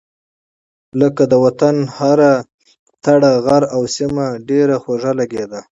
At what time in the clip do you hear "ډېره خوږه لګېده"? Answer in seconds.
4.49-5.61